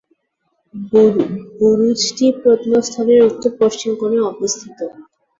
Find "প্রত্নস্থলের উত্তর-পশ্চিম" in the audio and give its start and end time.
2.39-3.91